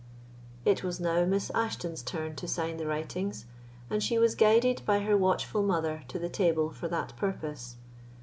[0.65, 3.45] It was now Miss Ashton's turn to sign the writings,
[3.87, 7.75] and she was guided by her watchful mother to the table for that purpose.